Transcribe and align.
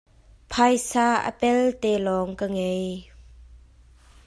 Phaisa 0.51 1.05
apelte 1.29 1.91
lawng 2.05 2.33
ka 2.39 2.45
ngei. 2.55 2.89